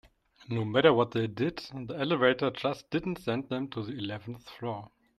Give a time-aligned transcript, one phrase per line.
[0.49, 4.89] No matter what they did, the elevator just didn't send them to the eleventh floor.